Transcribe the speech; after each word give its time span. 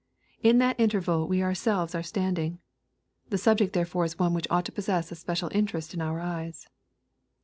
In 0.41 0.57
that 0.57 0.79
interval 0.79 1.27
we 1.27 1.43
ourselves 1.43 1.93
are 1.93 2.01
standing. 2.01 2.57
The 3.29 3.37
subject 3.37 3.73
therefore 3.73 4.03
is 4.05 4.17
one 4.17 4.33
which 4.33 4.47
ought 4.49 4.65
to 4.65 4.71
possess 4.71 5.11
a 5.11 5.15
special 5.15 5.49
interest 5.53 5.93
in 5.93 6.01
our 6.01 6.19
eyes. 6.19 6.67